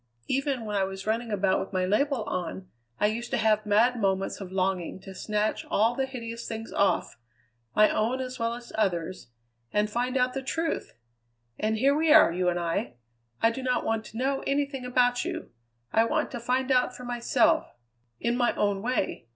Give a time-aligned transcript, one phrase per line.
[0.25, 2.67] Even when I was running about with my label on
[2.99, 7.19] I used to have mad moments of longing to snatch all the hideous things off
[7.75, 9.27] my own as well as others
[9.71, 10.95] and find out the truth!
[11.59, 12.95] And here we are, you and I!
[13.43, 15.51] I do not want to know anything about you;
[15.93, 17.67] I want to find out for myself,
[18.19, 19.27] in my own way.